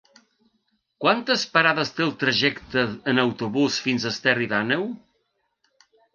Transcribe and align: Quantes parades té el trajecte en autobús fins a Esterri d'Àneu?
Quantes 1.03 1.43
parades 1.57 1.91
té 1.97 2.05
el 2.05 2.13
trajecte 2.23 2.87
en 3.13 3.25
autobús 3.27 3.79
fins 3.89 4.09
a 4.09 4.09
Esterri 4.17 4.51
d'Àneu? 4.57 4.89